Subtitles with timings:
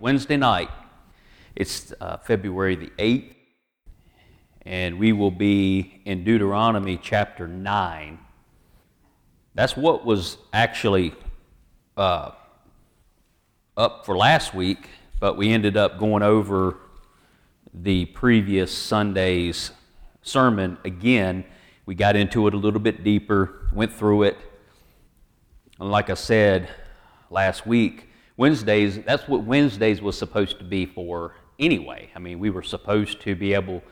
[0.00, 0.70] Wednesday night.
[1.54, 3.32] It's uh, February the 8th,
[4.62, 8.18] and we will be in Deuteronomy chapter 9.
[9.54, 11.14] That's what was actually
[11.96, 12.32] uh,
[13.76, 14.88] up for last week,
[15.20, 16.76] but we ended up going over
[17.72, 19.70] the previous Sunday's
[20.22, 21.44] sermon again.
[21.86, 24.38] We got into it a little bit deeper, went through it.
[25.78, 26.68] And like I said
[27.30, 32.10] last week, Wednesdays, that's what Wednesdays was supposed to be for anyway.
[32.14, 33.82] I mean, we were supposed to be able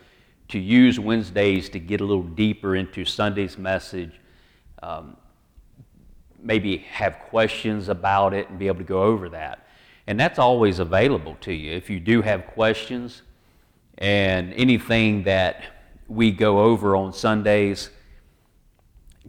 [0.48, 4.20] to use Wednesdays to get a little deeper into Sunday's message,
[4.82, 5.16] um,
[6.40, 9.66] maybe have questions about it and be able to go over that.
[10.06, 11.72] And that's always available to you.
[11.72, 13.22] If you do have questions
[13.98, 15.62] and anything that
[16.08, 17.90] we go over on Sundays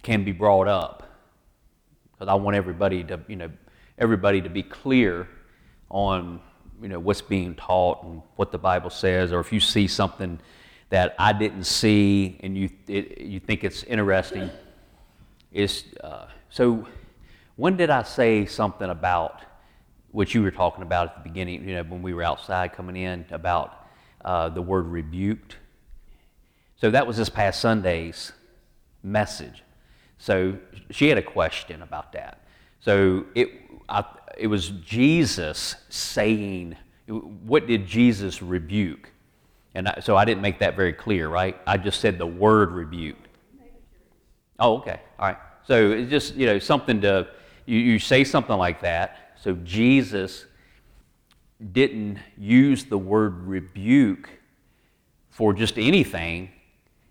[0.02, 1.09] can be brought up.
[2.12, 3.50] Because I want everybody to, you know,
[3.98, 5.28] everybody to be clear
[5.90, 6.40] on,
[6.82, 10.40] you know, what's being taught and what the Bible says, or if you see something
[10.90, 14.50] that I didn't see and you, it, you think it's interesting,
[15.52, 16.88] is uh, so
[17.56, 19.42] when did I say something about
[20.12, 22.95] what you were talking about at the beginning, you know, when we were outside coming
[22.95, 23.88] in about
[24.26, 25.58] uh, the word rebuked?
[26.76, 28.32] So that was this past Sunday's
[29.04, 29.64] message.
[30.17, 30.58] So
[30.89, 32.45] she had a question about that.
[32.84, 33.50] So it,
[33.88, 34.03] I,
[34.38, 36.76] it was Jesus saying,
[37.08, 39.09] what did Jesus rebuke?
[39.73, 41.58] And I, so I didn't make that very clear, right?
[41.66, 43.17] I just said the word rebuke.
[44.59, 45.00] Oh, okay.
[45.17, 45.38] All right.
[45.66, 47.28] So it's just, you know, something to,
[47.66, 49.34] you, you say something like that.
[49.42, 50.45] So Jesus
[51.72, 54.30] didn't use the word rebuke
[55.30, 56.50] for just anything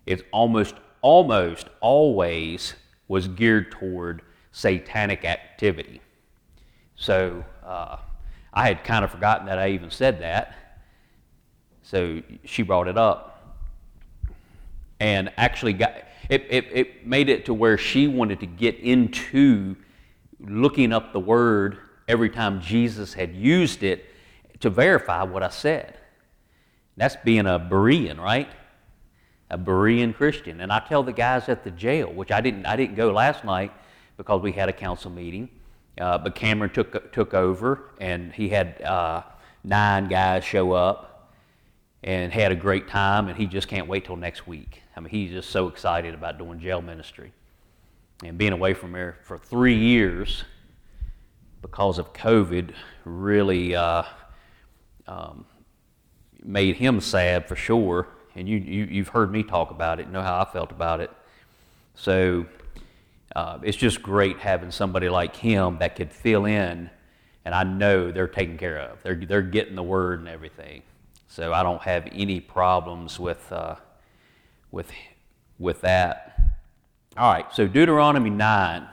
[0.05, 2.75] it almost, almost always
[3.07, 4.21] was geared toward
[4.53, 5.99] satanic activity.
[6.95, 7.97] So uh,
[8.53, 10.55] I had kind of forgotten that I even said that.
[11.81, 13.29] So she brought it up.
[15.01, 15.95] And actually got
[16.29, 19.75] it, it, it made it to where she wanted to get into
[20.39, 24.05] looking up the word every time Jesus had used it
[24.61, 25.97] to verify what I said.
[26.95, 28.49] That's being a Berean, right?
[29.53, 30.61] a Berean Christian.
[30.61, 33.45] And I tell the guys at the jail, which I didn't, I didn't go last
[33.45, 33.71] night
[34.23, 35.49] because we had a council meeting,
[35.99, 39.21] uh, but Cameron took, took over and he had uh,
[39.65, 41.29] nine guys show up
[42.03, 44.81] and had a great time, and he just can't wait till next week.
[44.95, 47.33] I mean, he's just so excited about doing jail ministry.
[48.23, 50.45] And being away from there for three years
[51.61, 52.71] because of COVID
[53.03, 54.03] really uh,
[55.05, 55.45] um,
[56.41, 60.21] made him sad for sure and you, you, have heard me talk about it, know
[60.21, 61.11] how I felt about it.
[61.95, 62.45] So
[63.35, 66.89] uh, it's just great having somebody like him that could fill in,
[67.45, 69.01] and I know they're taken care of.
[69.03, 70.83] They're, they're getting the word and everything.
[71.27, 73.75] So I don't have any problems with, uh,
[74.71, 74.91] with,
[75.57, 76.39] with that.
[77.17, 78.87] All right, so Deuteronomy 9,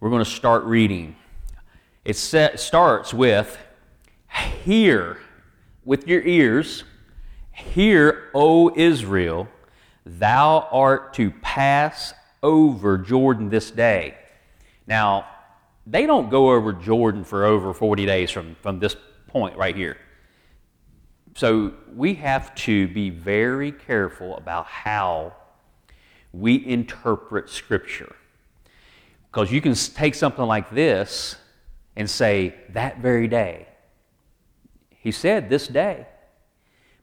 [0.00, 1.16] we're going to start reading.
[2.04, 3.58] It set, starts with,
[4.64, 5.18] Hear
[5.84, 6.84] with your ears
[7.56, 9.48] Hear, O Israel,
[10.04, 12.12] thou art to pass
[12.46, 14.14] over Jordan this day.
[14.86, 15.26] Now,
[15.84, 18.94] they don't go over Jordan for over 40 days from, from this
[19.26, 19.96] point right here.
[21.34, 25.34] So we have to be very careful about how
[26.32, 28.14] we interpret Scripture.
[29.28, 31.34] Because you can take something like this
[31.96, 33.66] and say, that very day.
[34.90, 36.06] He said, this day.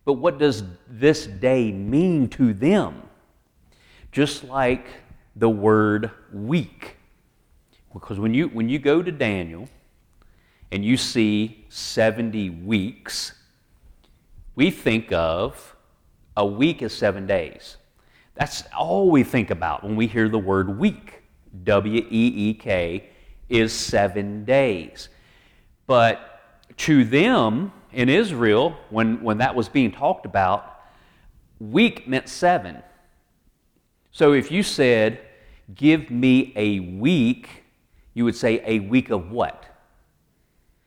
[0.06, 3.04] But what does this day mean to them?
[4.14, 4.86] Just like
[5.36, 6.98] the word week.
[7.94, 9.70] Because when you, when you go to Daniel
[10.72, 13.34] and you see 70 weeks,
[14.56, 15.76] we think of
[16.36, 17.78] a week as seven days.
[18.36, 21.22] That's all we think about when we hear the word week.
[21.64, 23.10] W E E K
[23.48, 25.10] is seven days.
[25.86, 26.42] But
[26.78, 30.82] to them, in Israel, when, when that was being talked about,
[31.60, 32.82] week meant seven.
[34.14, 35.20] So if you said,
[35.76, 37.64] Give me a week,
[38.14, 39.66] you would say, A week of what?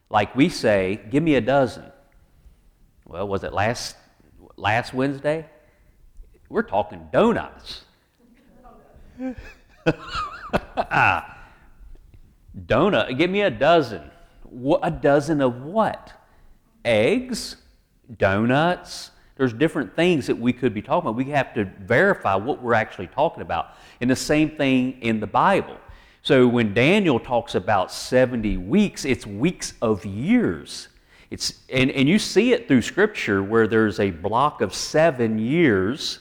[0.08, 1.84] Like we say, Give me a dozen.
[3.05, 3.96] Well, was it last,
[4.56, 5.44] last Wednesday?
[6.49, 7.82] We're talking donuts.
[10.78, 11.38] Ah.
[12.67, 14.11] Donut, give me a dozen.
[14.82, 16.12] A dozen of what?
[16.87, 17.56] eggs,
[18.17, 19.11] donuts.
[19.37, 21.17] There's different things that we could be talking about.
[21.17, 23.75] We have to verify what we're actually talking about.
[24.00, 25.77] And the same thing in the Bible.
[26.23, 30.88] So when Daniel talks about 70 weeks, it's weeks of years.
[31.31, 36.21] It's, and, and you see it through Scripture where there's a block of seven years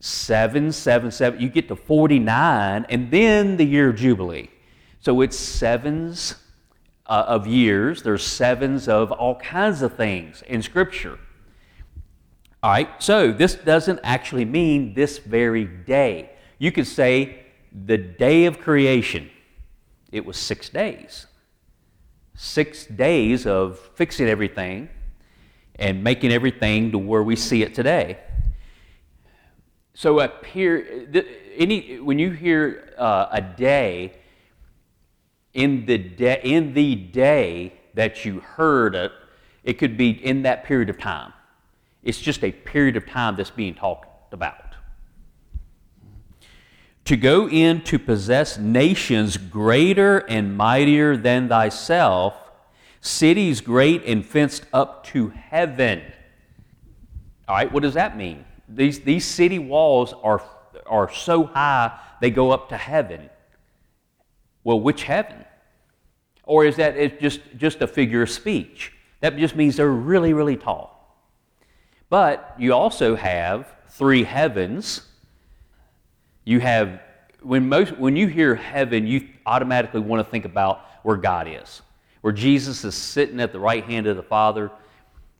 [0.00, 1.40] seven, seven, seven.
[1.40, 4.50] You get to 49, and then the year of Jubilee.
[5.00, 6.36] So it's sevens
[7.06, 8.02] uh, of years.
[8.02, 11.18] There's sevens of all kinds of things in Scripture.
[12.66, 16.30] All right, so this doesn't actually mean this very day.
[16.58, 19.30] You could say the day of creation,
[20.10, 21.26] it was six days.
[22.34, 24.88] Six days of fixing everything
[25.76, 28.18] and making everything to where we see it today.
[29.94, 34.12] So any when you hear uh, a day,
[35.54, 39.12] in the day in the day that you heard it,
[39.62, 41.32] it could be in that period of time.
[42.06, 44.76] It's just a period of time that's being talked about.
[47.06, 52.34] To go in to possess nations greater and mightier than thyself,
[53.00, 56.00] cities great and fenced up to heaven.
[57.48, 58.44] All right, what does that mean?
[58.68, 60.42] These, these city walls are,
[60.86, 63.30] are so high they go up to heaven.
[64.62, 65.44] Well, which heaven?
[66.44, 68.92] Or is that just, just a figure of speech?
[69.20, 70.95] That just means they're really, really tall.
[72.08, 75.02] But you also have three heavens.
[76.44, 77.00] You have,
[77.42, 81.82] when, most, when you hear heaven, you automatically want to think about where God is,
[82.20, 84.70] where Jesus is sitting at the right hand of the Father,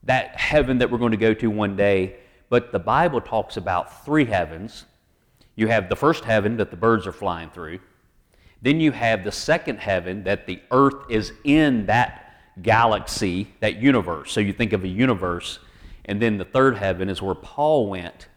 [0.05, 2.17] that heaven that we're going to go to one day
[2.49, 4.85] but the Bible talks about three heavens.
[5.57, 7.81] You have the first heaven that the birds are flying through.
[8.63, 14.33] Then you have the second heaven that the earth is in that galaxy, that universe.
[14.33, 15.59] So you think of a universe.
[16.07, 18.29] And then the third heaven is where Paul went.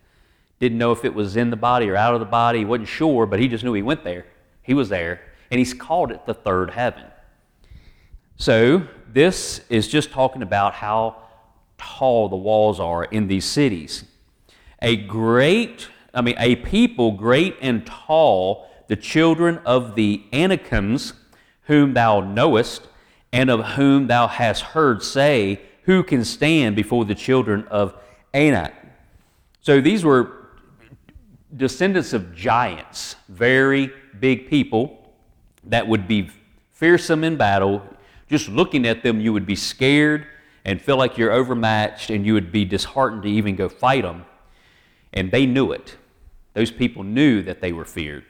[0.60, 2.66] Didn't know if it was in the body or out of the body.
[2.66, 4.26] Wasn't sure, but he just knew he went there.
[4.62, 5.22] He was there.
[5.50, 7.06] And he's called it the third heaven.
[8.36, 11.24] So this is just talking about how
[11.78, 14.04] tall the walls are in these cities.
[14.82, 21.14] A great, I mean, a people great and tall, the children of the Anakims,
[21.64, 22.88] whom thou knowest,
[23.32, 27.96] and of whom thou hast heard say, Who can stand before the children of
[28.34, 28.74] Anak?
[29.62, 30.40] So these were
[31.56, 35.14] descendants of giants, very big people
[35.64, 36.30] that would be
[36.72, 37.82] fearsome in battle.
[38.30, 40.28] Just looking at them, you would be scared
[40.66, 44.26] and feel like you're overmatched and you would be disheartened to even go fight them.
[45.14, 45.98] And they knew it.
[46.54, 48.26] Those people knew that they were feared.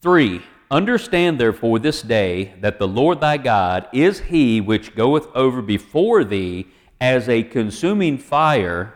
[0.00, 5.62] Three, understand therefore this day that the Lord thy God is he which goeth over
[5.62, 6.66] before thee
[7.00, 8.94] as a consuming fire.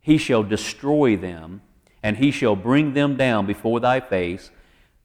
[0.00, 1.62] He shall destroy them,
[2.02, 4.50] and he shall bring them down before thy face.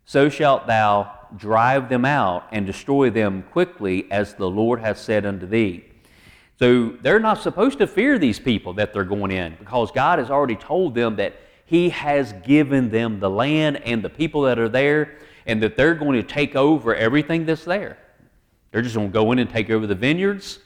[0.05, 5.25] So shalt thou drive them out and destroy them quickly, as the Lord hath said
[5.25, 5.85] unto thee.
[6.57, 10.29] So they're not supposed to fear these people that they're going in because God has
[10.29, 14.67] already told them that He has given them the land and the people that are
[14.67, 15.19] there
[15.49, 17.97] and that they're going to take over everything that's there.
[18.71, 20.59] They're just going to go in and take over the vineyards.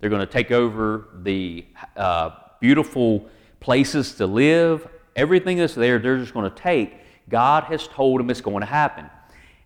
[0.00, 1.64] They're going to take over the
[1.96, 3.28] uh, beautiful
[3.60, 4.88] places to live.
[5.14, 6.94] Everything that's there, they're just going to take.
[7.28, 9.08] God has told them it's going to happen.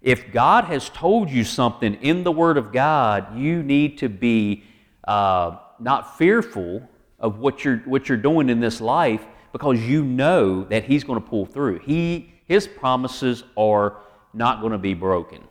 [0.03, 4.63] If God has told you something in the Word of God, you need to be
[5.05, 6.87] uh, not fearful
[7.19, 11.21] of what you're, what you're doing in this life because you know that He's going
[11.21, 11.79] to pull through.
[11.79, 13.97] He, his promises are
[14.33, 15.43] not going to be broken.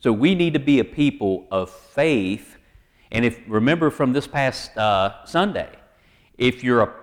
[0.00, 2.56] So we need to be a people of faith.
[3.10, 5.70] And if remember from this past uh, Sunday,
[6.36, 6.94] if you're a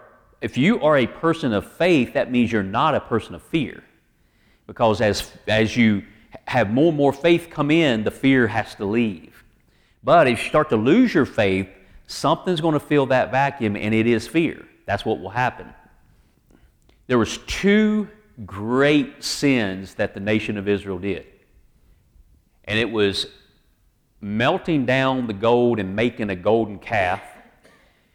[0.41, 3.83] if you are a person of faith, that means you're not a person of fear.
[4.65, 6.03] Because as, as you
[6.47, 9.43] have more and more faith come in, the fear has to leave.
[10.03, 11.69] But if you start to lose your faith,
[12.07, 14.65] something's going to fill that vacuum, and it is fear.
[14.87, 15.71] That's what will happen.
[17.05, 18.07] There was two
[18.45, 21.25] great sins that the nation of Israel did.
[22.65, 23.27] And it was
[24.21, 27.21] melting down the gold and making a golden calf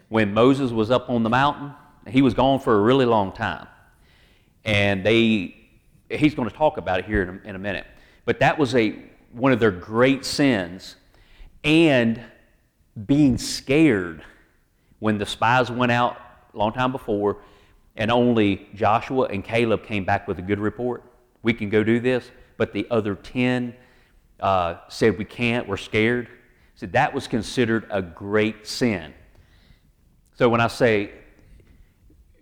[0.09, 1.73] when Moses was up on the mountain.
[2.09, 3.67] He was gone for a really long time.
[4.65, 5.57] And they,
[6.09, 7.87] he's going to talk about it here in a, in a minute.
[8.25, 8.97] But that was a,
[9.33, 10.97] one of their great sins
[11.65, 12.21] and
[13.07, 14.25] being scared
[15.01, 16.17] when the spies went out
[16.55, 17.39] a long time before
[17.97, 21.03] and only Joshua and Caleb came back with a good report.
[21.43, 23.75] We can go do this, but the other 10
[24.41, 26.29] uh, said we can't, we're scared.
[26.75, 29.15] So that was considered a great sin.
[30.35, 31.13] So when I say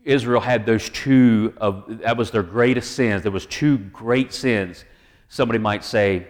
[0.03, 4.85] Israel had those two of that was their greatest sins, there was two great sins.
[5.29, 6.27] Somebody might say,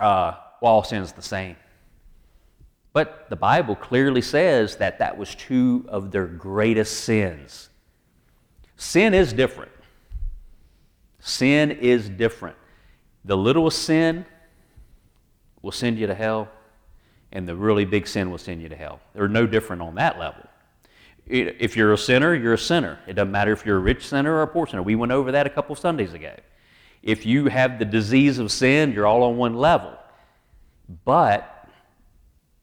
[0.00, 1.56] uh, well, all sins the same.
[2.92, 7.69] But the Bible clearly says that that was two of their greatest sins.
[8.80, 9.70] Sin is different.
[11.18, 12.56] Sin is different.
[13.26, 14.24] The littlest sin
[15.60, 16.48] will send you to hell,
[17.30, 18.98] and the really big sin will send you to hell.
[19.12, 20.48] They're no different on that level.
[21.26, 22.98] If you're a sinner, you're a sinner.
[23.06, 24.82] It doesn't matter if you're a rich sinner or a poor sinner.
[24.82, 26.34] We went over that a couple Sundays ago.
[27.02, 29.92] If you have the disease of sin, you're all on one level.
[31.04, 31.68] But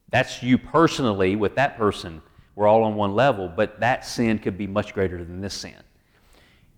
[0.09, 2.23] that's you personally with that person.
[2.55, 5.75] We're all on one level, but that sin could be much greater than this sin.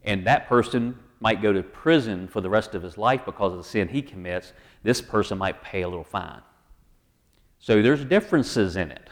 [0.03, 3.57] And that person might go to prison for the rest of his life because of
[3.57, 4.53] the sin he commits.
[4.83, 6.41] This person might pay a little fine.
[7.59, 9.09] So there's differences in it.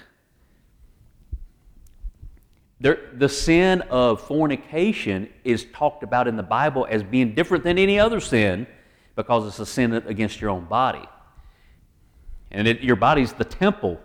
[2.79, 7.77] There, the sin of fornication is talked about in the Bible as being different than
[7.77, 8.67] any other sin
[9.15, 11.05] because it's a sin against your own body.
[12.51, 13.99] And it, your body's the temple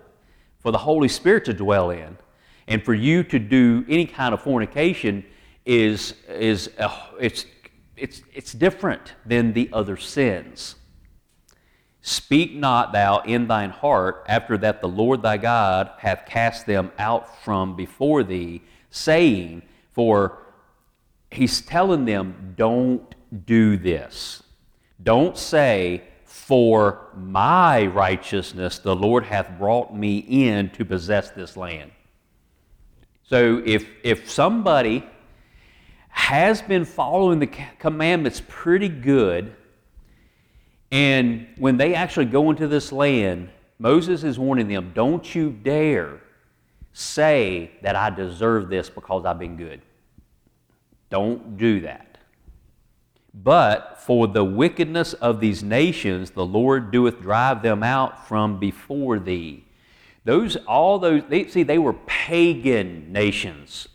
[0.61, 2.17] for the Holy Spirit to dwell in.
[2.67, 5.25] And for you to do any kind of fornication
[5.65, 7.47] is, is uh, it's,
[7.97, 10.77] it's, it's different than the other sins.
[12.01, 16.91] Speak not thou in thine heart after that the Lord thy God hath cast them
[16.99, 20.39] out from before thee, saying, For
[21.31, 23.15] he's telling them, don't
[23.47, 24.43] do this.
[25.01, 31.93] Don't say, For my righteousness the Lord hath brought me in to possess this land.
[33.23, 35.07] So if, if somebody
[36.23, 37.51] has been following the
[37.81, 39.57] commandments pretty good,
[40.93, 43.51] and when they actually go into this land,
[43.81, 46.21] Moses is warning them don't you dare
[46.93, 49.83] say that I deserve this because I've been good.
[51.11, 52.19] Don't do that.
[53.35, 59.19] But for the wickedness of these nations, the Lord doeth drive them out from before
[59.19, 59.65] thee.
[60.25, 63.89] Those, all those, they, see, they were pagan nations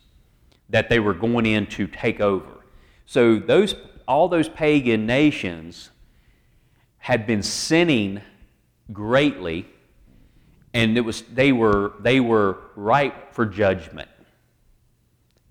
[0.70, 2.66] that they were going in to take over.
[3.06, 3.76] So those,
[4.08, 5.90] all those pagan nations
[6.98, 8.22] had been sinning
[8.92, 9.66] greatly,
[10.74, 14.10] and it was, they, were, they were ripe for judgment.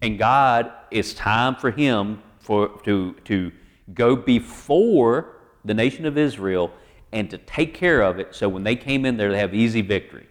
[0.03, 3.53] And God, it's time for Him for, to, to
[3.95, 6.71] go before the nation of Israel
[7.13, 9.81] and to take care of it so when they came in there, they have easy
[9.81, 10.27] victory.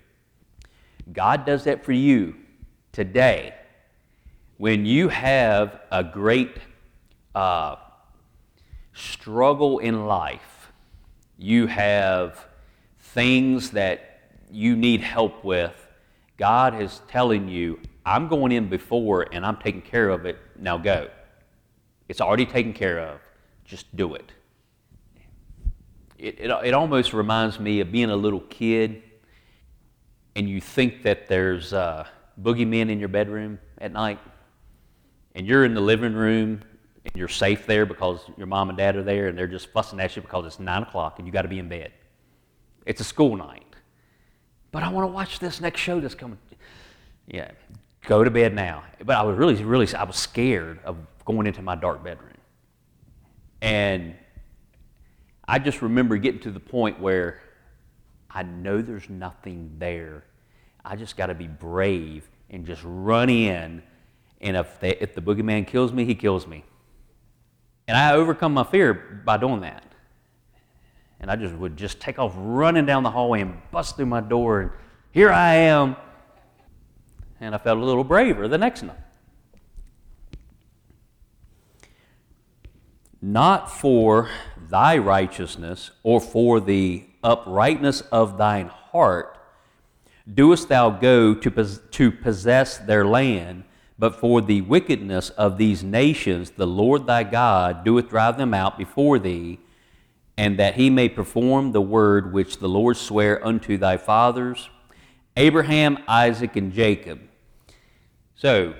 [1.11, 2.35] God does that for you
[2.91, 3.53] today.
[4.57, 6.57] When you have a great
[7.33, 7.75] uh,
[8.93, 10.71] struggle in life,
[11.37, 12.45] you have
[12.99, 14.15] things that
[14.49, 15.73] you need help with,
[16.37, 20.37] God is telling you, I'm going in before and I'm taking care of it.
[20.57, 21.09] Now go.
[22.07, 23.19] It's already taken care of.
[23.65, 24.31] Just do it.
[26.17, 29.03] It, it, it almost reminds me of being a little kid
[30.35, 32.05] and you think that there's uh,
[32.41, 34.19] boogeymen in your bedroom at night
[35.35, 36.61] and you're in the living room
[37.03, 39.99] and you're safe there because your mom and dad are there and they're just fussing
[39.99, 41.91] at you because it's 9 o'clock and you got to be in bed.
[42.85, 43.63] It's a school night.
[44.71, 46.39] But I want to watch this next show that's coming.
[47.27, 47.51] Yeah,
[48.07, 48.83] go to bed now.
[49.03, 52.31] But I was really, really, I was scared of going into my dark bedroom.
[53.61, 54.15] And
[55.47, 57.41] I just remember getting to the point where
[58.29, 60.23] I know there's nothing there.
[60.83, 63.81] I just got to be brave and just run in.
[64.41, 66.63] And if, they, if the boogeyman kills me, he kills me.
[67.87, 68.93] And I overcome my fear
[69.25, 69.83] by doing that.
[71.19, 74.21] And I just would just take off running down the hallway and bust through my
[74.21, 74.71] door, and
[75.11, 75.95] here I am.
[77.39, 78.97] And I felt a little braver the next night.
[83.21, 84.29] Not for
[84.69, 89.37] thy righteousness or for the uprightness of thine heart
[90.31, 91.49] doest thou go to,
[91.91, 93.63] to possess their land
[93.97, 98.77] but for the wickedness of these nations, the Lord thy God doeth drive them out
[98.77, 99.59] before thee,
[100.37, 104.69] and that he may perform the word which the Lord sware unto thy fathers,
[105.37, 107.21] Abraham, Isaac, and Jacob.
[108.35, 108.75] So,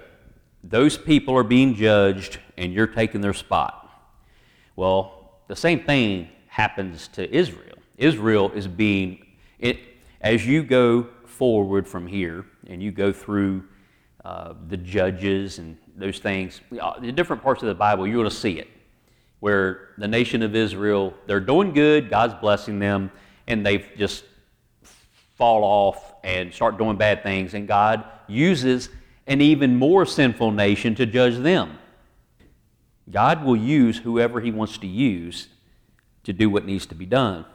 [0.64, 3.90] those people are being judged, and you're taking their spot.
[4.76, 7.78] Well, the same thing happens to Israel.
[7.98, 9.26] Israel is being,
[9.60, 9.80] it,
[10.20, 13.64] as you go forward from here, and you go through
[14.26, 16.60] uh, the judges and those things.
[16.72, 18.68] The different parts of the Bible, you're going to see it.
[19.40, 23.12] Where the nation of Israel, they're doing good, God's blessing them,
[23.46, 24.24] and they just
[25.36, 28.90] fall off and start doing bad things, and God uses
[29.28, 31.78] an even more sinful nation to judge them.
[33.12, 35.50] God will use whoever He wants to use
[36.24, 37.46] to do what needs to be done.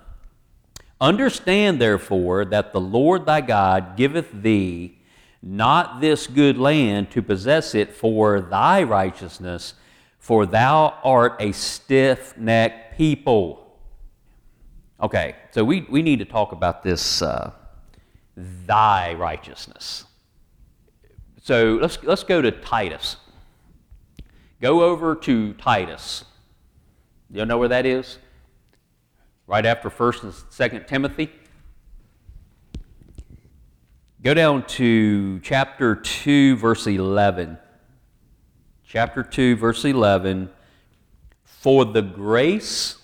[1.01, 4.99] Understand, therefore, that the Lord thy God giveth thee
[5.43, 9.75] not this good land to possess it for thy righteousness,
[10.19, 13.79] for thou art a stiff necked people.
[15.03, 17.53] Okay, so we, we need to talk about this uh,
[18.37, 20.05] thy righteousness.
[21.43, 23.17] So let's, let's go to Titus.
[24.61, 26.25] Go over to Titus.
[27.31, 28.19] You know where that is?
[29.47, 31.31] Right after 1st and 2nd Timothy.
[34.23, 37.57] Go down to chapter 2, verse 11.
[38.87, 40.51] Chapter 2, verse 11.
[41.43, 42.99] For the grace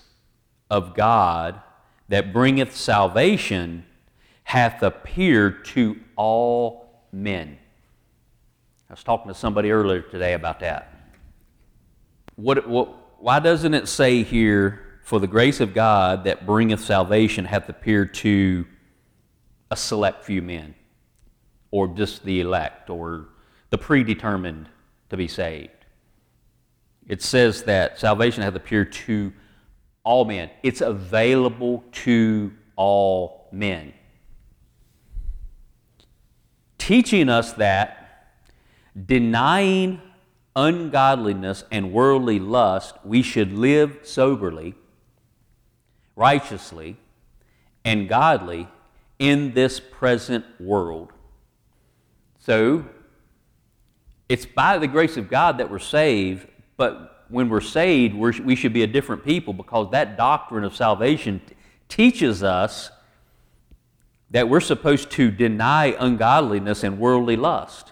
[0.69, 1.59] of God
[2.07, 3.83] that bringeth salvation
[4.43, 7.57] hath appeared to all men.
[8.87, 10.93] I was talking to somebody earlier today about that.
[12.35, 17.45] What, what, why doesn't it say here, for the grace of God that bringeth salvation
[17.45, 18.67] hath appeared to
[19.71, 20.75] a select few men,
[21.71, 23.27] or just the elect, or
[23.69, 24.69] the predetermined
[25.09, 25.71] to be saved?
[27.07, 29.33] It says that salvation hath appeared to
[30.03, 30.49] all men.
[30.63, 33.93] It's available to all men.
[36.77, 38.03] Teaching us that
[39.05, 40.01] denying
[40.55, 44.73] ungodliness and worldly lust, we should live soberly,
[46.15, 46.97] righteously,
[47.85, 48.67] and godly
[49.19, 51.13] in this present world.
[52.47, 52.85] So,
[54.29, 58.55] it's by the grace of God that we're saved, but when we're saved, we're, we
[58.55, 61.55] should be a different people because that doctrine of salvation t-
[61.89, 62.89] teaches us
[64.31, 67.91] that we're supposed to deny ungodliness and worldly lust.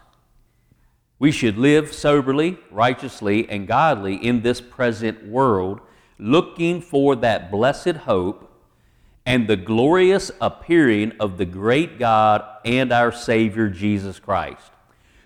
[1.19, 5.81] We should live soberly, righteously, and godly in this present world,
[6.17, 8.54] looking for that blessed hope
[9.25, 14.72] and the glorious appearing of the great God and our Savior Jesus Christ,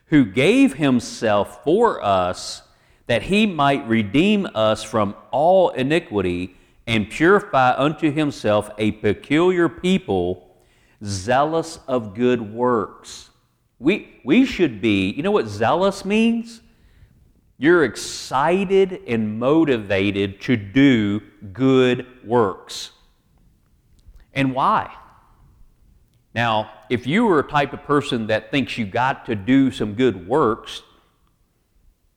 [0.05, 2.63] who gave himself for us
[3.07, 10.55] that he might redeem us from all iniquity and purify unto himself a peculiar people,
[11.03, 13.29] zealous of good works.
[13.79, 16.61] We, we should be, you know what zealous means?
[17.57, 22.91] You're excited and motivated to do good works.
[24.33, 24.93] And why?
[26.33, 29.93] Now, if you were a type of person that thinks you got to do some
[29.93, 30.83] good works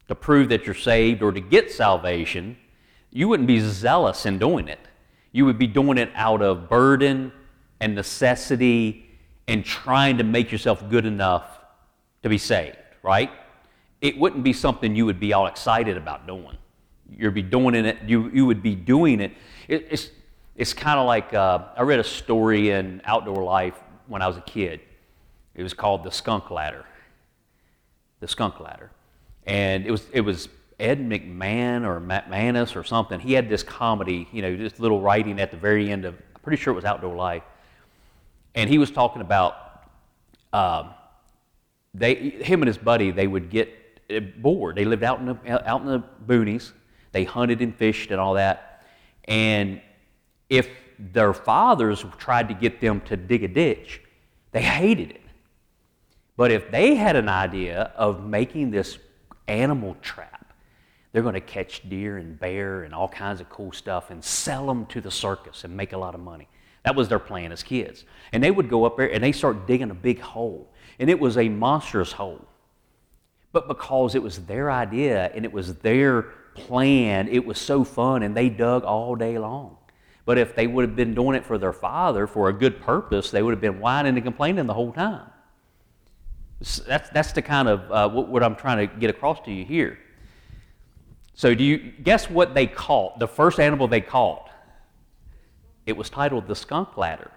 [0.09, 2.57] to prove that you're saved or to get salvation,
[3.11, 4.81] you wouldn't be zealous in doing it.
[5.33, 7.33] You would be doing it out of burden
[7.81, 9.07] and necessity
[9.49, 11.45] and trying to make yourself good enough
[12.23, 13.31] to be saved, right?
[14.01, 16.57] It wouldn't be something you would be all excited about doing.
[17.11, 19.33] You'd be doing it, you, you would be doing it.
[19.69, 20.11] it it's
[20.57, 24.37] it's kind of like uh, I read a story in Outdoor Life when I was
[24.37, 24.81] a kid.
[25.55, 26.85] It was called The Skunk Ladder.
[28.21, 28.91] The Skunk Ladder
[29.47, 33.21] and it was it was Ed McMahon or Matt Manus or something.
[33.21, 36.15] He had this comedy, you know, this little writing at the very end of.
[36.15, 37.43] I'm pretty sure it was Outdoor Life,
[38.55, 39.55] and he was talking about
[40.53, 40.91] um,
[41.95, 43.73] they him and his buddy they would get
[44.11, 44.77] uh, bored.
[44.77, 46.73] They lived out in the out in the boonies.
[47.13, 48.85] They hunted and fished and all that,
[49.27, 49.81] and
[50.53, 54.01] if their fathers tried to get them to dig a ditch,
[54.53, 55.23] they hated it.
[56.37, 58.99] But if they had an idea of making this
[59.49, 60.55] animal trap.
[61.13, 64.67] They're going to catch deer and bear and all kinds of cool stuff and sell
[64.67, 66.49] them to the circus and make a lot of money.
[66.85, 68.05] That was their plan as kids.
[68.33, 70.73] And they would go up there and they start digging a big hole.
[70.99, 72.47] And it was a monstrous hole.
[73.53, 76.23] But because it was their idea and it was their
[76.55, 79.77] plan, it was so fun and they dug all day long.
[80.25, 83.31] But if they would have been doing it for their father for a good purpose,
[83.31, 85.29] they would have been whining and complaining the whole time.
[86.61, 89.65] That's, that's the kind of uh, what, what I'm trying to get across to you
[89.65, 89.99] here.
[91.35, 93.19] So, do you guess what they caught?
[93.19, 94.49] The first animal they caught?
[95.87, 97.33] It was titled the skunk ladder.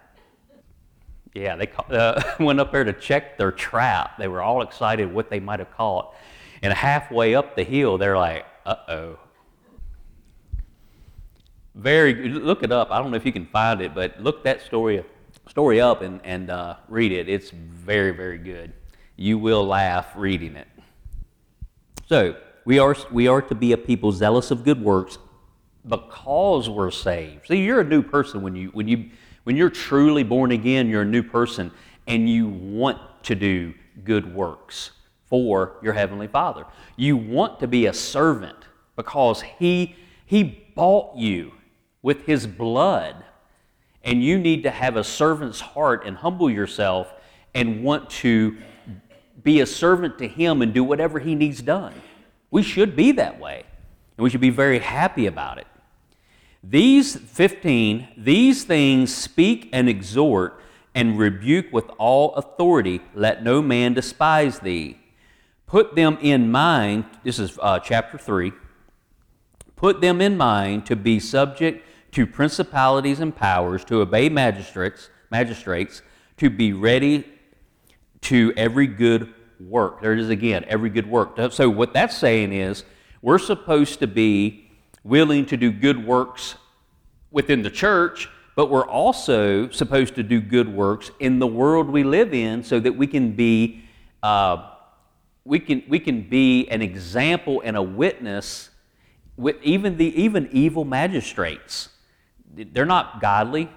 [1.33, 4.17] Yeah, they uh, went up there to check their trap.
[4.17, 6.13] They were all excited what they might have caught.
[6.61, 9.19] And halfway up the hill, they're like, uh oh.
[11.75, 12.31] Very good.
[12.43, 12.89] Look it up.
[12.89, 15.03] I don't know if you can find it, but look that story,
[15.49, 17.29] story up and, and uh, read it.
[17.29, 18.73] It's very, very good
[19.17, 20.67] you will laugh reading it.
[22.07, 25.17] So, we are, we are to be a people zealous of good works
[25.87, 27.47] because we're saved.
[27.47, 29.09] See, you're a new person when, you, when, you,
[29.43, 31.71] when you're truly born again, you're a new person
[32.07, 34.91] and you want to do good works
[35.27, 36.65] for your Heavenly Father.
[36.95, 38.57] You want to be a servant
[38.95, 41.53] because He, he bought you
[42.05, 43.15] with His blood
[44.03, 47.11] And you need to have a servant's heart and humble yourself
[47.55, 48.55] and want to
[49.41, 51.93] be a servant to Him and do whatever He needs done.
[52.51, 53.63] We should be that way,
[54.15, 55.65] and we should be very happy about it.
[56.63, 60.61] These 15, these things speak and exhort
[60.93, 63.01] and rebuke with all authority.
[63.15, 64.99] Let no man despise thee.
[65.65, 68.53] Put them in mind, this is uh, chapter 3.
[69.75, 71.81] Put them in mind to be subject
[72.15, 76.01] to principalities and powers, to obey magistrates, magistrates,
[76.37, 77.25] to be ready
[78.21, 80.01] to every good work.
[80.01, 81.37] There it is again, every good work.
[81.51, 82.85] So, what that's saying is
[83.21, 84.71] we're supposed to be
[85.03, 86.55] willing to do good works
[87.31, 92.05] within the church, but we're also supposed to do good works in the world we
[92.05, 93.83] live in so that we can be.
[94.23, 94.71] Uh,
[95.43, 98.71] we can, we can be an example and a witness
[99.37, 101.89] with even the even evil magistrates
[102.53, 103.69] they're not godly,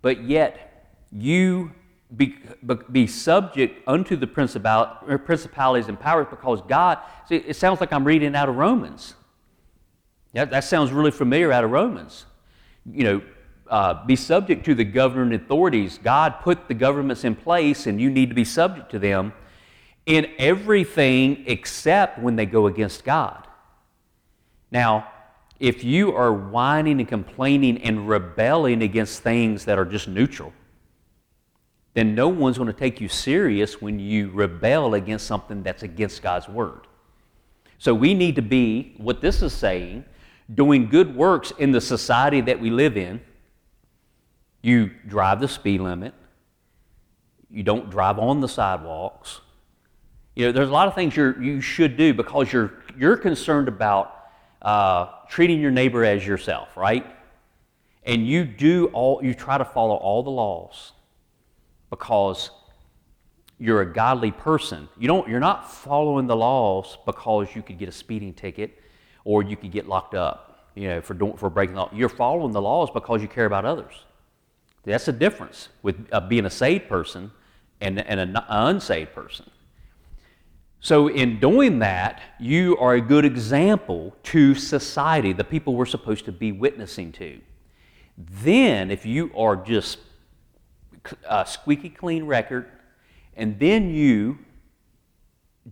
[0.00, 1.72] but yet you
[2.16, 2.36] be,
[2.90, 8.34] be subject unto the principalities and powers because God, see, it sounds like I'm reading
[8.34, 9.14] out of Romans.
[10.34, 12.26] That, that sounds really familiar out of Romans.
[12.90, 13.22] You know,
[13.68, 15.98] uh, be subject to the governing authorities.
[16.02, 19.32] God put the governments in place, and you need to be subject to them
[20.04, 23.46] in everything except when they go against God.
[24.70, 25.08] Now,
[25.62, 30.52] if you are whining and complaining and rebelling against things that are just neutral,
[31.94, 36.20] then no one's going to take you serious when you rebel against something that's against
[36.20, 36.88] God's word.
[37.78, 40.04] So we need to be, what this is saying,
[40.52, 43.20] doing good works in the society that we live in.
[44.62, 46.12] You drive the speed limit.
[47.52, 49.40] You don't drive on the sidewalks.
[50.34, 53.68] You know, there's a lot of things you you should do because you're, you're concerned
[53.68, 54.22] about
[54.62, 57.06] uh, treating your neighbor as yourself, right?
[58.04, 60.92] And you do all, you try to follow all the laws
[61.88, 62.50] because
[63.58, 64.90] you're a godly person.
[64.98, 68.78] You don't, you're not following the laws because you could get a speeding ticket
[69.24, 71.90] or you could get locked up, you know, for, for breaking the law.
[71.94, 74.04] You're following the laws because you care about others.
[74.84, 77.30] That's the difference with uh, being a saved person
[77.80, 79.50] and, and an unsaved person.
[80.84, 86.24] So, in doing that, you are a good example to society, the people we're supposed
[86.24, 87.40] to be witnessing to.
[88.18, 90.00] Then, if you are just
[91.24, 92.68] a squeaky clean record,
[93.36, 94.38] and then you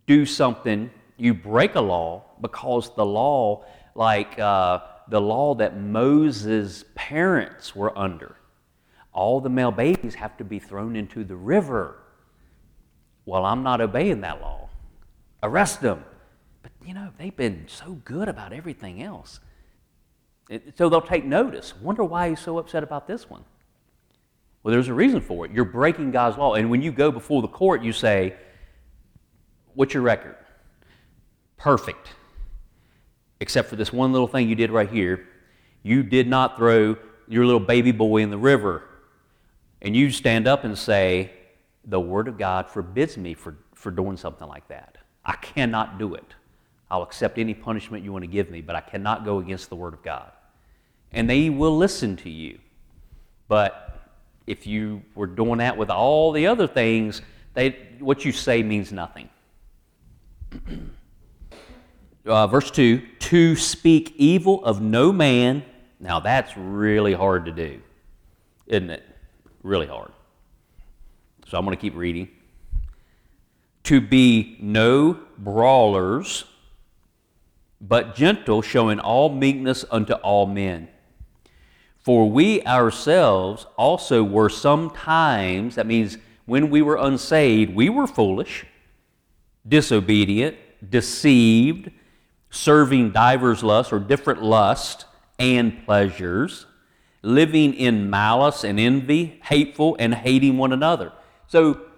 [0.07, 3.65] do something, you break a law because the law,
[3.97, 8.37] like uh, the law that Moses' parents were under,
[9.13, 11.97] all the male babies have to be thrown into the river.
[13.27, 14.70] Well, I'm not obeying that law
[15.43, 16.05] arrest them.
[16.63, 19.41] But you know, they've been so good about everything else.
[20.49, 21.75] It, so they'll take notice.
[21.81, 23.45] Wonder why he's so upset about this one.
[24.63, 25.53] Well, there's a reason for it.
[25.53, 26.55] You're breaking God's law.
[26.55, 28.35] And when you go before the court, you say,
[29.75, 30.37] What's your record?
[31.57, 32.11] Perfect.
[33.41, 35.27] Except for this one little thing you did right here.
[35.83, 36.97] You did not throw
[37.29, 38.83] your little baby boy in the river.
[39.81, 41.31] And you stand up and say,
[41.85, 44.99] The Word of God forbids me for, for doing something like that.
[45.25, 46.35] I cannot do it.
[46.91, 49.77] I'll accept any punishment you want to give me, but I cannot go against the
[49.77, 50.31] Word of God.
[51.13, 52.59] And they will listen to you.
[53.49, 54.01] But
[54.47, 57.23] if you were doing that with all the other things,
[57.55, 59.29] they, what you say means nothing.
[62.27, 65.65] uh, verse 2 To speak evil of no man.
[66.01, 67.81] Now that's really hard to do,
[68.67, 69.05] isn't it?
[69.63, 70.11] Really hard.
[71.47, 72.29] So I'm going to keep reading
[73.91, 76.45] to be no brawlers,
[77.81, 80.87] but gentle, showing all meekness unto all men.
[81.99, 88.65] For we ourselves also were sometimes, that means when we were unsaved, we were foolish,
[89.67, 90.57] disobedient,
[90.89, 91.91] deceived,
[92.49, 95.05] serving divers lusts or different lusts
[95.37, 96.65] and pleasures,
[97.23, 101.11] living in malice and envy, hateful and hating one another.
[101.49, 101.90] So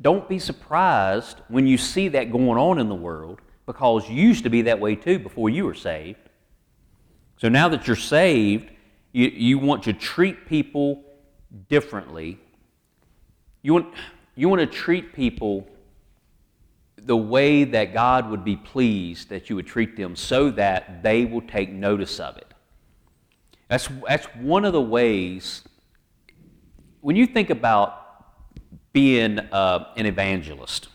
[0.00, 4.44] don't be surprised when you see that going on in the world because you used
[4.44, 6.18] to be that way too before you were saved.
[7.36, 8.70] So now that you're saved,
[9.12, 11.04] you, you want to treat people
[11.68, 12.38] differently.
[13.62, 13.94] You want,
[14.34, 15.68] you want to treat people
[16.96, 21.24] the way that God would be pleased that you would treat them so that they
[21.24, 22.46] will take notice of it.
[23.68, 25.62] That's, that's one of the ways,
[27.00, 27.99] when you think about
[28.92, 30.88] being uh, an evangelist.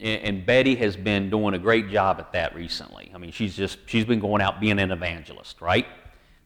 [0.00, 3.10] And Betty has been doing a great job at that recently.
[3.14, 5.86] I mean, she's just, she's been going out being an evangelist, right?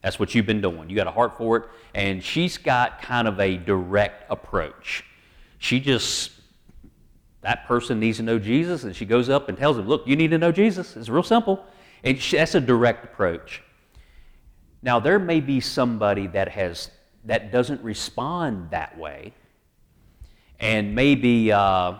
[0.01, 0.89] That's what you've been doing.
[0.89, 1.63] You got a heart for it.
[1.93, 5.03] And she's got kind of a direct approach.
[5.57, 6.31] She just,
[7.41, 10.15] that person needs to know Jesus, and she goes up and tells him, Look, you
[10.15, 10.95] need to know Jesus.
[10.95, 11.65] It's real simple.
[12.03, 13.61] And she, that's a direct approach.
[14.81, 16.91] Now, there may be somebody that has
[17.25, 19.33] that doesn't respond that way,
[20.59, 21.93] and maybe uh,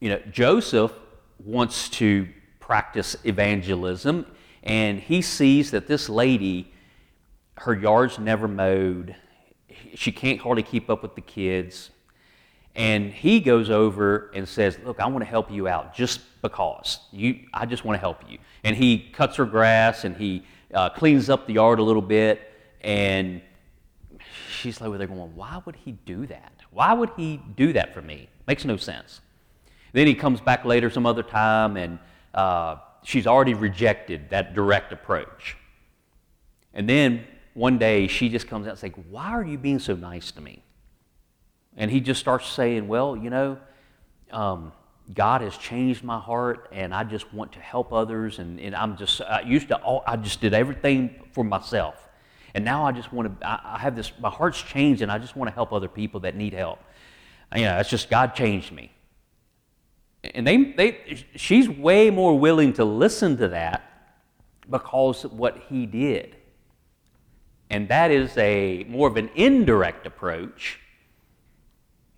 [0.00, 0.92] you know Joseph
[1.44, 2.28] wants to
[2.60, 4.26] practice evangelism,
[4.62, 6.72] and he sees that this lady,
[7.58, 9.14] her yard's never mowed,
[9.94, 11.90] she can't hardly keep up with the kids,
[12.74, 17.00] and he goes over and says, "Look, I want to help you out just because
[17.12, 17.46] you.
[17.54, 21.30] I just want to help you." And he cuts her grass and he uh, cleans
[21.30, 23.40] up the yard a little bit, and
[24.50, 26.52] she's like, well, they're going, why would he do that?
[26.76, 28.28] Why would he do that for me?
[28.46, 29.22] Makes no sense.
[29.94, 31.98] Then he comes back later some other time, and
[32.34, 35.56] uh, she's already rejected that direct approach.
[36.74, 39.94] And then one day she just comes out and says, Why are you being so
[39.94, 40.62] nice to me?
[41.78, 43.56] And he just starts saying, Well, you know,
[44.30, 44.70] um,
[45.14, 48.38] God has changed my heart, and I just want to help others.
[48.38, 52.05] And, and I'm just, I used to, all, I just did everything for myself.
[52.56, 55.36] And now I just want to, I, have this, my heart's changed, and I just
[55.36, 56.80] want to help other people that need help.
[57.54, 58.90] You know, it's just God changed me.
[60.34, 63.82] And they, they, she's way more willing to listen to that
[64.68, 66.34] because of what he did.
[67.70, 70.80] And that is a more of an indirect approach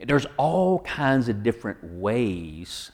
[0.06, 2.92] there's all kinds of different ways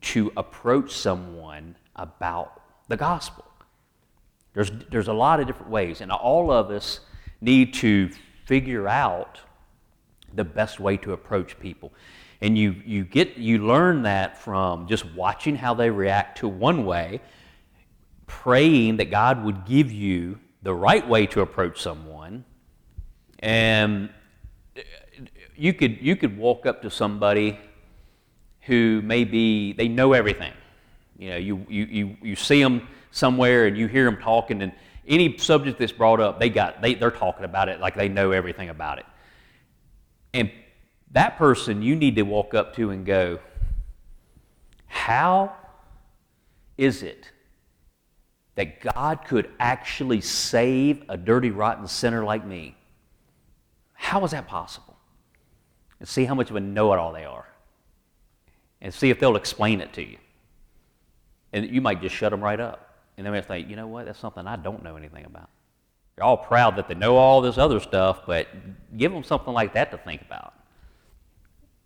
[0.00, 3.44] to approach someone about the gospel.
[4.56, 7.00] There's, there's a lot of different ways, and all of us
[7.42, 8.08] need to
[8.46, 9.38] figure out
[10.32, 11.92] the best way to approach people.
[12.40, 16.86] And you, you, get, you learn that from just watching how they react to one
[16.86, 17.20] way,
[18.26, 22.42] praying that God would give you the right way to approach someone,
[23.40, 24.08] and
[25.54, 27.58] you could, you could walk up to somebody
[28.62, 30.54] who maybe they know everything.
[31.18, 34.72] You know, you, you, you, you see them somewhere and you hear them talking, and
[35.06, 38.32] any subject that's brought up, they got, they, they're talking about it like they know
[38.32, 39.06] everything about it.
[40.34, 40.50] And
[41.12, 43.38] that person you need to walk up to and go,
[44.86, 45.54] How
[46.76, 47.30] is it
[48.54, 52.76] that God could actually save a dirty, rotten sinner like me?
[53.94, 54.96] How is that possible?
[55.98, 57.46] and see how much of a know it all they are.
[58.80, 60.18] And see if they'll explain it to you.
[61.52, 62.85] And you might just shut them right up.
[63.16, 65.48] And they might think, you know what, that's something I don't know anything about.
[66.14, 68.48] They're all proud that they know all this other stuff, but
[68.96, 70.54] give them something like that to think about.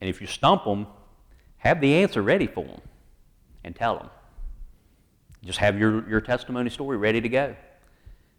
[0.00, 0.86] And if you stump them,
[1.58, 2.80] have the answer ready for them
[3.64, 4.08] and tell them.
[5.44, 7.56] Just have your, your testimony story ready to go.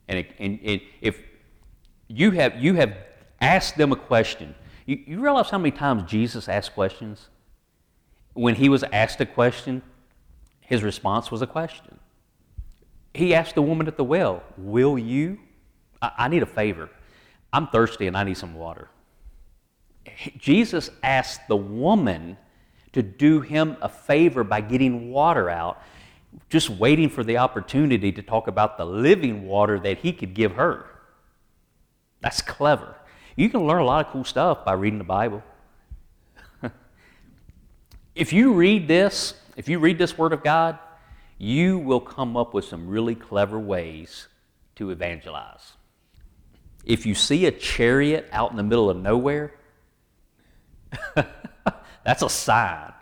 [0.07, 1.21] And, it, and it, if
[2.07, 2.95] you have, you have
[3.39, 7.29] asked them a question, you, you realize how many times Jesus asked questions?
[8.33, 9.81] When he was asked a question,
[10.61, 11.99] his response was a question.
[13.13, 15.39] He asked the woman at the well, Will you?
[16.01, 16.89] I, I need a favor.
[17.53, 18.89] I'm thirsty and I need some water.
[20.37, 22.37] Jesus asked the woman
[22.93, 25.81] to do him a favor by getting water out,
[26.49, 30.53] just waiting for the opportunity to talk about the living water that he could give
[30.53, 30.85] her.
[32.21, 32.95] That's clever.
[33.35, 35.43] You can learn a lot of cool stuff by reading the Bible.
[38.15, 40.77] if you read this, if you read this Word of God,
[41.41, 44.27] you will come up with some really clever ways
[44.75, 45.73] to evangelize.
[46.85, 49.55] If you see a chariot out in the middle of nowhere,
[52.05, 52.93] that's a sign,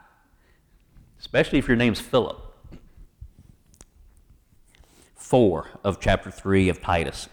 [1.20, 2.38] especially if your name's Philip.
[5.16, 7.28] 4 of chapter 3 of Titus.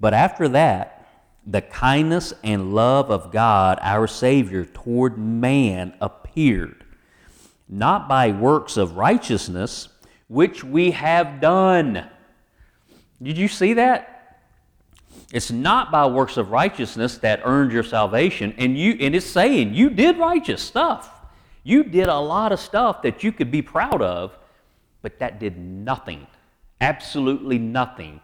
[0.00, 1.08] But after that,
[1.46, 6.84] the kindness and love of God, our Savior, toward man appeared,
[7.68, 9.88] not by works of righteousness,
[10.28, 12.08] which we have done.
[13.22, 14.40] Did you see that?
[15.32, 19.74] It's not by works of righteousness that earned your salvation, and you and it's saying
[19.74, 21.10] you did righteous stuff.
[21.62, 24.36] You did a lot of stuff that you could be proud of,
[25.02, 26.26] but that did nothing,
[26.80, 28.20] absolutely nothing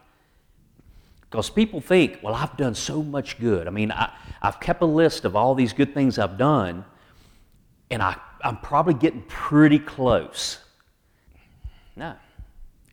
[1.33, 3.65] because people think, well, I've done so much good.
[3.65, 4.13] I mean, I,
[4.43, 6.85] have kept a list of all these good things I've done,
[7.89, 10.59] and I, I'm probably getting pretty close.
[11.95, 12.15] No.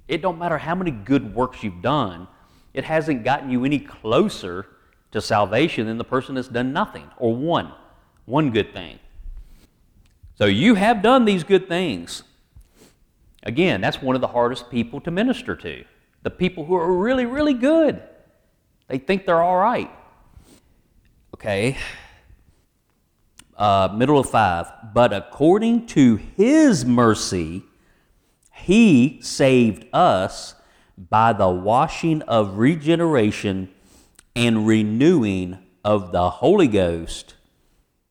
[0.08, 2.28] It don't matter how many good works you've done,
[2.74, 4.66] it hasn't gotten you any closer
[5.12, 7.72] to salvation than the person that's done nothing or one,
[8.26, 8.98] one good thing.
[10.36, 12.22] So you have done these good things.
[13.42, 15.84] Again, that's one of the hardest people to minister to.
[16.22, 18.02] The people who are really, really good.
[18.88, 19.90] They think they're all right.
[21.34, 21.76] Okay.
[23.56, 24.66] Uh, middle of five.
[24.94, 27.62] But according to his mercy,
[28.60, 30.54] he saved us
[30.96, 33.70] by the washing of regeneration
[34.36, 37.34] and renewing of the Holy Ghost,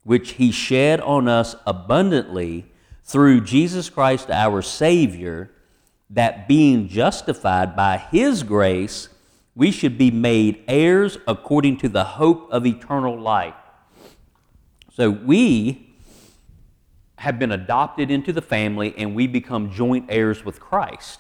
[0.04, 2.66] which he shed on us abundantly
[3.04, 5.52] through Jesus Christ our Savior,
[6.10, 9.10] that being justified by his grace,
[9.56, 13.54] we should be made heirs according to the hope of eternal life.
[14.94, 15.89] So we
[17.20, 21.20] have been adopted into the family and we become joint heirs with Christ.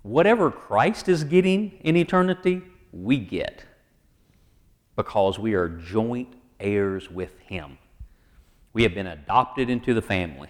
[0.00, 2.62] Whatever Christ is getting in eternity,
[2.94, 3.66] we get
[4.96, 7.76] because we are joint heirs with Him.
[8.72, 10.48] We have been adopted into the family.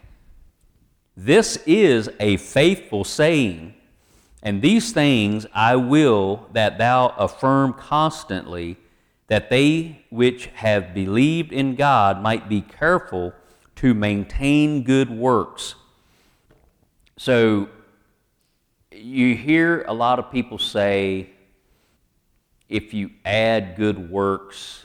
[1.17, 3.75] This is a faithful saying,
[4.45, 8.77] and these things I will that thou affirm constantly,
[9.27, 13.33] that they which have believed in God might be careful
[13.79, 15.77] to maintain good works.
[17.17, 17.69] So,
[18.91, 21.31] you hear a lot of people say,
[22.69, 24.85] if you add good works,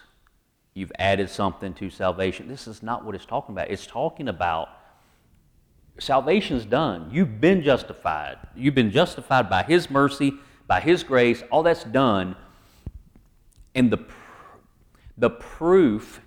[0.76, 2.48] you've added something to salvation.
[2.48, 3.72] This is not what it's talking about.
[3.72, 4.70] It's talking about
[6.00, 7.10] salvation's done.
[7.12, 8.38] You've been justified.
[8.56, 10.34] You've been justified by His mercy,
[10.68, 11.42] by His grace.
[11.50, 12.36] All that's done.
[13.74, 14.06] And the,
[15.18, 16.22] the proof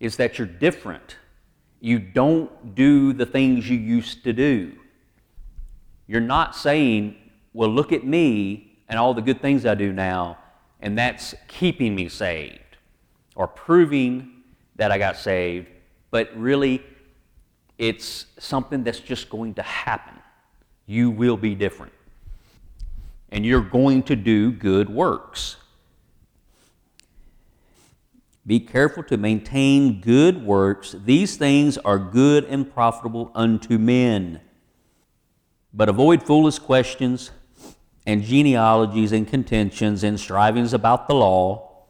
[0.00, 1.16] is that you're different.
[1.86, 4.72] You don't do the things you used to do.
[6.08, 7.14] You're not saying,
[7.52, 10.36] well, look at me and all the good things I do now,
[10.80, 12.58] and that's keeping me saved
[13.36, 14.42] or proving
[14.74, 15.68] that I got saved,
[16.10, 16.82] but really
[17.78, 20.14] it's something that's just going to happen.
[20.86, 21.92] You will be different.
[23.30, 25.56] And you're going to do good works.
[28.46, 30.94] Be careful to maintain good works.
[31.04, 34.40] These things are good and profitable unto men.
[35.74, 37.32] But avoid foolish questions
[38.06, 41.84] and genealogies and contentions and strivings about the law,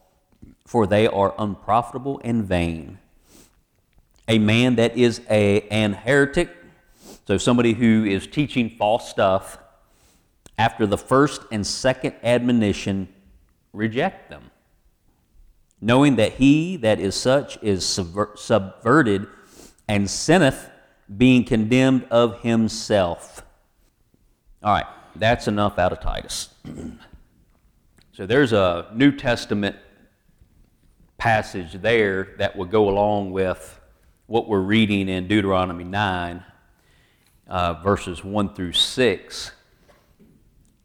[0.65, 2.99] for they are unprofitable and vain
[4.29, 6.51] a man that is a, an heretic,
[7.27, 9.59] so somebody who is teaching false stuff,
[10.59, 13.09] after the first and second admonition,
[13.73, 14.51] reject them,
[15.87, 19.25] knowing that he that is such is subver- subverted
[19.87, 20.69] and sinneth,
[21.17, 23.45] being condemned of himself.
[24.65, 26.49] All right, that's enough out of Titus.
[28.13, 29.77] so there's a New Testament
[31.19, 33.81] passage there that will go along with
[34.27, 36.43] what we're reading in Deuteronomy 9,
[37.47, 39.53] uh, verses 1 through 6.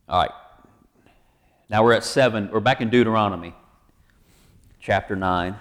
[0.08, 0.32] All right.
[1.72, 2.52] Now we're at 7.
[2.52, 3.56] We're back in Deuteronomy,
[4.82, 5.56] chapter 9,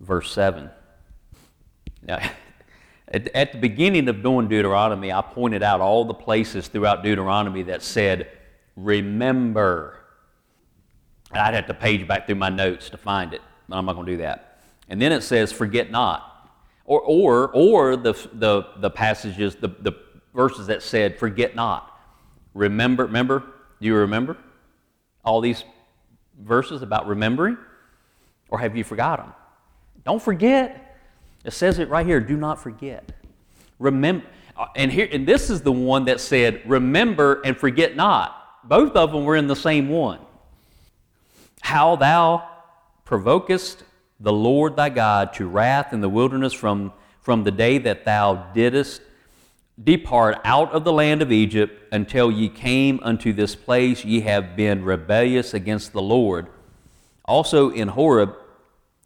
[0.00, 0.70] verse 7.
[2.02, 2.18] Now,
[3.08, 7.62] at, at the beginning of doing Deuteronomy, I pointed out all the places throughout Deuteronomy
[7.64, 8.28] that said,
[8.76, 9.98] remember.
[11.32, 14.06] I'd have to page back through my notes to find it, but I'm not going
[14.06, 14.62] to do that.
[14.88, 16.30] And then it says, forget not.
[16.84, 19.92] Or, or, or the, the, the passages, the, the
[20.34, 21.90] verses that said, forget not.
[22.52, 23.42] Remember, remember?
[23.80, 24.36] Do you remember
[25.24, 25.64] all these
[26.38, 27.56] verses about remembering?
[28.48, 29.32] Or have you forgot them?
[30.04, 30.98] Don't forget.
[31.44, 33.12] It says it right here do not forget.
[33.78, 34.26] Remember.
[34.56, 38.40] Uh, and, here, and this is the one that said, remember and forget not.
[38.62, 40.20] Both of them were in the same one.
[41.60, 42.48] How thou
[43.04, 43.82] provokest
[44.20, 48.34] the Lord thy God to wrath in the wilderness from, from the day that thou
[48.54, 49.02] didst
[49.82, 54.54] depart out of the land of Egypt until ye came unto this place, ye have
[54.54, 56.46] been rebellious against the Lord.
[57.24, 58.34] Also in Horeb,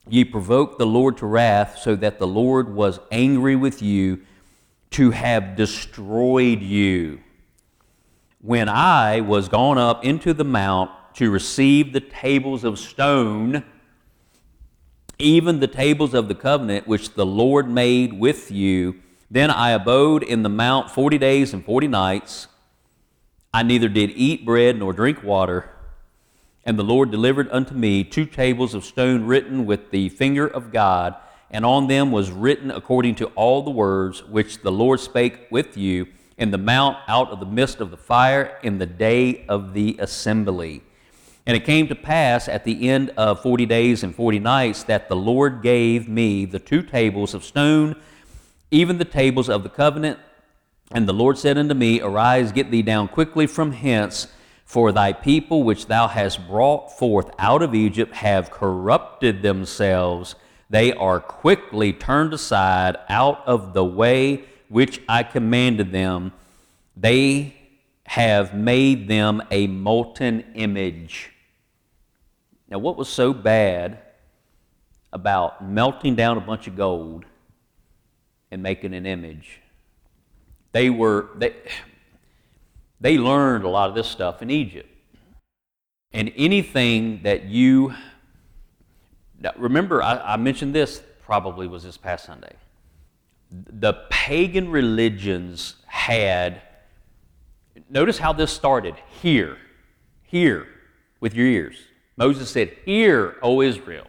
[0.09, 4.23] ye provoked the Lord to wrath, so that the Lord was angry with you
[4.91, 7.21] to have destroyed you.
[8.41, 13.64] When I was gone up into the mount to receive the tables of stone,
[15.19, 19.01] even the tables of the covenant which the Lord made with you.
[19.31, 22.47] Then I abode in the mount forty days and forty nights.
[23.53, 25.71] I neither did eat bread nor drink water.
[26.69, 30.71] And the Lord delivered unto me two tables of stone written with the finger of
[30.71, 31.14] God,
[31.51, 35.79] and on them was written according to all the words which the Lord spake with
[35.79, 39.73] you in the mount out of the midst of the fire in the day of
[39.73, 40.83] the assembly.
[41.47, 45.09] And it came to pass at the end of forty days and forty nights that
[45.09, 47.97] the Lord gave me the two tables of stone,
[48.71, 50.19] even the tables of the covenant.
[50.93, 54.27] And the Lord said unto me, Arise, get thee down quickly from hence,
[54.69, 60.35] For thy people which thou hast brought forth out of Egypt have corrupted themselves.
[60.69, 66.35] They are quickly turned aside out of the way which I commanded them.
[66.95, 67.57] They
[68.05, 71.31] have made them a molten image.
[72.69, 73.99] Now, what was so bad
[75.14, 77.25] about melting down a bunch of gold
[78.51, 79.62] and making an image?
[80.73, 81.55] They were, they,
[83.01, 84.88] they learned a lot of this stuff in Egypt.
[86.12, 87.94] And anything that you,
[89.57, 92.55] remember, I, I mentioned this probably was this past Sunday.
[93.51, 96.62] The pagan religions had,
[97.88, 99.59] notice how this started here,
[100.22, 100.66] here,
[101.20, 101.76] with your ears.
[102.16, 104.07] Moses said, Hear, O Israel.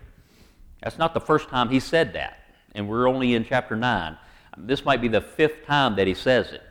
[0.81, 2.39] That's not the first time he said that,
[2.73, 4.17] and we're only in chapter 9.
[4.57, 6.63] This might be the fifth time that he says it.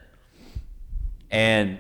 [1.30, 1.78] And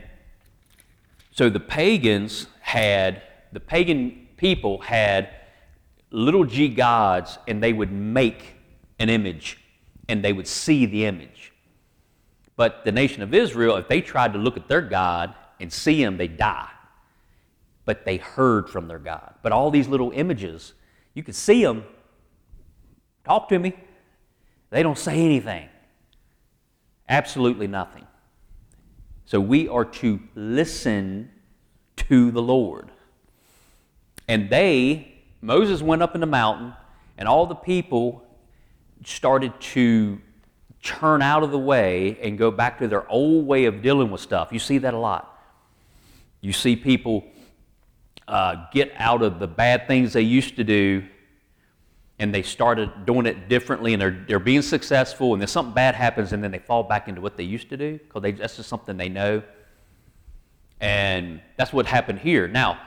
[1.38, 3.22] so the pagans had,
[3.52, 5.30] the pagan people had
[6.10, 8.54] little g gods, and they would make
[8.98, 9.58] an image,
[10.08, 11.52] and they would see the image.
[12.56, 16.02] But the nation of Israel, if they tried to look at their God and see
[16.02, 16.70] him, they die
[17.88, 19.32] but they heard from their God.
[19.40, 20.74] But all these little images,
[21.14, 21.84] you could see them.
[23.24, 23.72] Talk to me.
[24.68, 25.70] They don't say anything.
[27.08, 28.06] Absolutely nothing.
[29.28, 31.30] So we are to listen
[31.96, 32.90] to the Lord.
[34.26, 36.72] And they, Moses went up in the mountain,
[37.18, 38.26] and all the people
[39.04, 40.18] started to
[40.82, 44.22] turn out of the way and go back to their old way of dealing with
[44.22, 44.48] stuff.
[44.50, 45.38] You see that a lot.
[46.40, 47.26] You see people
[48.26, 51.04] uh, get out of the bad things they used to do
[52.18, 55.94] and they started doing it differently and they're, they're being successful and then something bad
[55.94, 58.68] happens and then they fall back into what they used to do because that's just
[58.68, 59.42] something they know.
[60.80, 62.48] And that's what happened here.
[62.48, 62.80] Now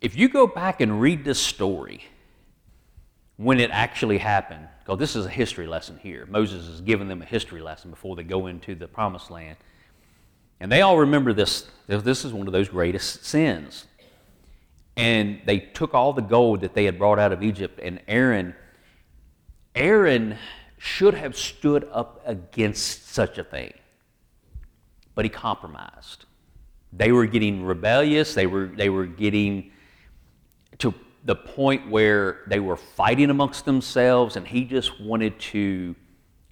[0.00, 2.04] if you go back and read this story
[3.36, 6.26] when it actually happened because this is a history lesson here.
[6.26, 9.56] Moses is giving them a history lesson before they go into the promised land.
[10.60, 13.86] And they all remember this this is one of those greatest sins
[14.98, 18.54] and they took all the gold that they had brought out of Egypt, and Aaron,
[19.76, 20.36] Aaron
[20.76, 23.72] should have stood up against such a thing,
[25.14, 26.24] but he compromised.
[26.92, 28.34] They were getting rebellious.
[28.34, 29.70] They were, they were getting
[30.78, 30.92] to
[31.24, 35.94] the point where they were fighting amongst themselves, and he just wanted to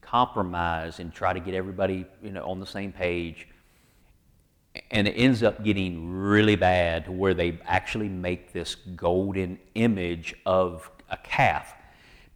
[0.01, 3.49] compromise and try to get everybody you know, on the same page
[4.91, 10.35] and it ends up getting really bad to where they actually make this golden image
[10.45, 11.75] of a calf.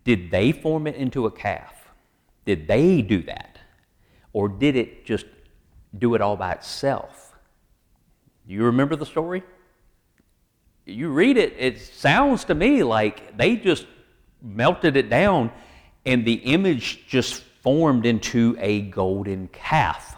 [0.04, 1.74] Did they form it into a calf?
[2.44, 3.58] Did they do that?
[4.32, 5.26] Or did it just
[5.98, 7.36] do it all by itself?
[8.46, 9.42] You remember the story?
[10.86, 13.86] You read it, it sounds to me like they just
[14.42, 15.52] melted it down
[16.06, 20.16] and the image just formed into a golden calf.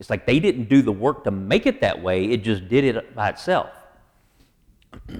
[0.00, 2.84] It's like they didn't do the work to make it that way, it just did
[2.84, 3.70] it by itself.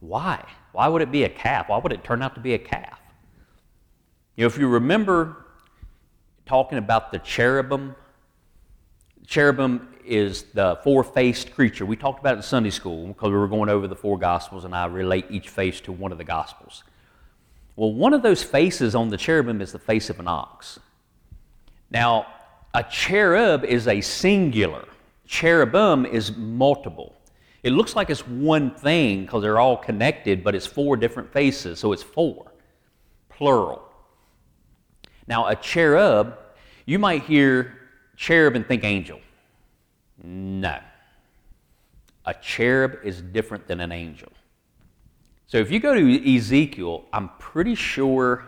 [0.00, 0.44] Why?
[0.72, 1.68] Why would it be a calf?
[1.68, 2.98] Why would it turn out to be a calf?
[4.36, 5.44] You know, if you remember
[6.46, 7.94] talking about the cherubim,
[9.26, 11.86] cherubim is the four faced creature.
[11.86, 14.64] We talked about it in Sunday school because we were going over the four gospels
[14.64, 16.82] and I relate each face to one of the gospels.
[17.76, 20.78] Well, one of those faces on the cherubim is the face of an ox.
[21.90, 22.26] Now,
[22.74, 24.84] a cherub is a singular,
[25.26, 27.14] cherubim is multiple.
[27.62, 31.78] It looks like it's one thing because they're all connected, but it's four different faces,
[31.78, 32.52] so it's four,
[33.30, 33.82] plural.
[35.26, 36.36] Now, a cherub,
[36.84, 37.78] you might hear
[38.16, 39.20] cherub and think angel.
[40.22, 40.78] No.
[42.26, 44.32] A cherub is different than an angel.
[45.46, 48.44] So if you go to Ezekiel, I'm pretty sure,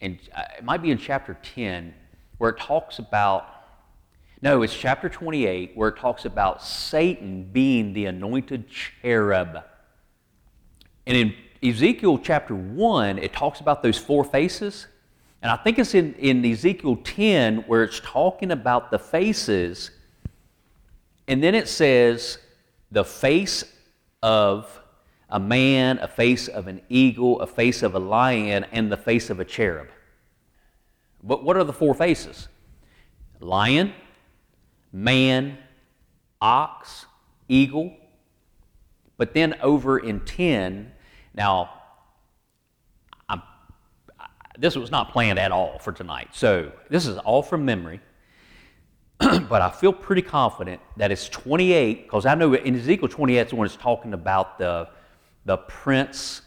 [0.00, 1.94] and uh, it might be in chapter 10,
[2.38, 3.46] where it talks about,
[4.40, 9.62] no, it's chapter 28, where it talks about Satan being the anointed cherub.
[11.06, 14.86] And in Ezekiel chapter 1, it talks about those four faces.
[15.42, 19.90] And I think it's in, in Ezekiel 10 where it's talking about the faces.
[21.28, 22.38] And then it says,
[22.90, 23.64] the face
[24.22, 24.80] of
[25.28, 29.30] a man, a face of an eagle, a face of a lion, and the face
[29.30, 29.88] of a cherub.
[31.22, 32.48] But what are the four faces?
[33.40, 33.92] Lion,
[34.92, 35.58] man,
[36.40, 37.06] ox,
[37.48, 37.96] eagle.
[39.16, 40.92] But then over in 10,
[41.34, 41.70] now,
[43.28, 43.42] I'm,
[44.58, 46.28] this was not planned at all for tonight.
[46.32, 48.00] So this is all from memory.
[49.48, 53.52] but I feel pretty confident that it's 28, because I know in Ezekiel 28 it's
[53.52, 54.88] when it's talking about the,
[55.44, 56.42] the prince.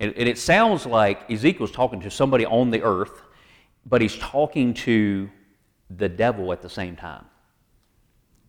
[0.00, 3.22] And it sounds like Ezekiel's talking to somebody on the earth,
[3.88, 5.30] but he's talking to
[5.96, 7.24] the devil at the same time.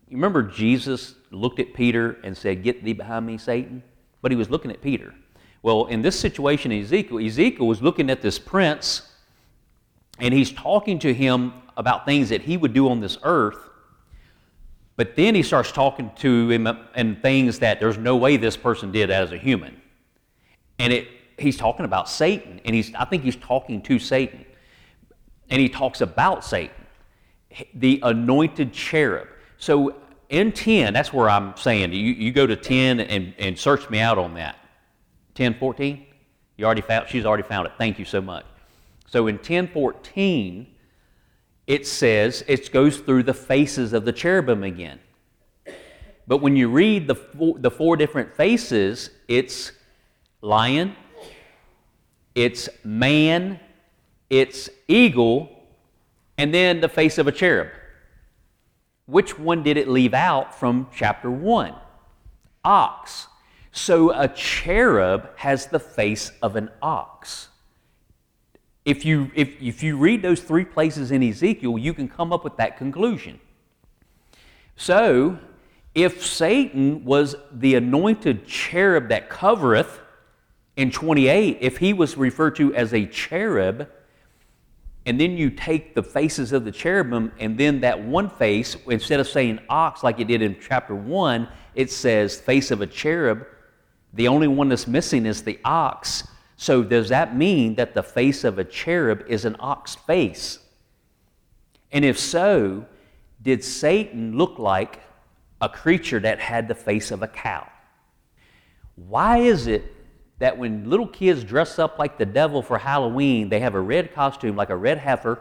[0.09, 3.83] You remember Jesus looked at Peter and said, Get thee behind me, Satan?
[4.21, 5.13] But he was looking at Peter.
[5.61, 9.11] Well, in this situation, Ezekiel, Ezekiel was looking at this prince
[10.19, 13.69] and he's talking to him about things that he would do on this earth.
[14.95, 18.91] But then he starts talking to him and things that there's no way this person
[18.91, 19.79] did as a human.
[20.79, 21.07] And it,
[21.37, 24.43] he's talking about Satan, and he's, I think he's talking to Satan.
[25.49, 26.75] And he talks about Satan,
[27.73, 29.27] the anointed cherub.
[29.57, 29.95] So
[30.29, 33.99] in 10, that's where I'm saying, you, you go to 10 and, and search me
[33.99, 34.57] out on that.
[35.35, 36.05] 10, 14?
[36.57, 37.73] You already found, she's already found it.
[37.77, 38.45] Thank you so much.
[39.07, 40.67] So in 1014,
[41.67, 44.99] it says it goes through the faces of the cherubim again.
[46.27, 49.71] But when you read the four, the four different faces, it's
[50.41, 50.95] lion,
[52.35, 53.59] it's man,
[54.29, 55.49] it's eagle,
[56.37, 57.69] and then the face of a cherub.
[59.05, 61.73] Which one did it leave out from chapter 1?
[62.63, 63.27] Ox.
[63.71, 67.49] So a cherub has the face of an ox.
[68.85, 72.43] If you, if, if you read those three places in Ezekiel, you can come up
[72.43, 73.39] with that conclusion.
[74.75, 75.39] So,
[75.93, 79.99] if Satan was the anointed cherub that covereth
[80.75, 83.89] in 28, if he was referred to as a cherub,
[85.07, 89.21] and then you take the faces of the cherubim, and then that one face, instead
[89.21, 93.47] of saying ox like it did in chapter 1, it says face of a cherub.
[94.13, 96.27] The only one that's missing is the ox.
[96.57, 100.59] So, does that mean that the face of a cherub is an ox face?
[101.93, 102.85] And if so,
[103.41, 104.99] did Satan look like
[105.61, 107.65] a creature that had the face of a cow?
[108.95, 109.85] Why is it
[110.39, 114.13] that when little kids dress up like the devil for Halloween, they have a red
[114.13, 115.39] costume like a red heifer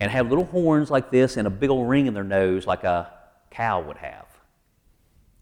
[0.00, 2.84] and have little horns like this and a big old ring in their nose like
[2.84, 3.12] a
[3.50, 4.26] cow would have?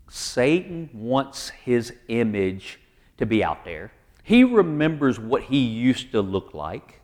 [0.09, 2.79] Satan wants his image
[3.17, 7.01] to be out there he remembers what he used to look like.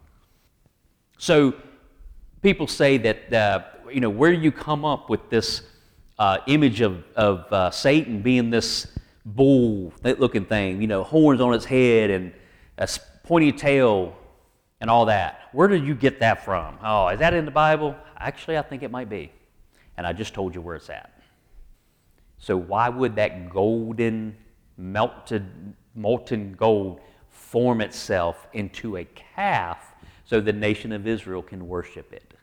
[1.18, 1.54] So
[2.42, 3.62] people say that, uh,
[3.92, 5.62] you know, where you come up with this
[6.18, 8.97] uh, image of, of uh, Satan being this
[9.34, 12.32] bull looking thing, you know, horns on its head and
[12.78, 12.88] a
[13.24, 14.16] pointy tail
[14.80, 15.48] and all that.
[15.52, 16.78] Where did you get that from?
[16.82, 17.96] Oh, is that in the Bible?
[18.18, 19.32] Actually, I think it might be.
[19.96, 21.12] And I just told you where it's at.
[22.38, 24.36] So, why would that golden,
[24.76, 27.00] melted, molten gold
[27.30, 32.34] form itself into a calf so the nation of Israel can worship it.